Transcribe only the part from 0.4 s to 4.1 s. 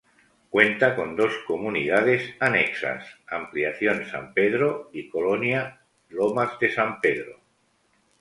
Cuenta con dos comunidades anexas: Ampliación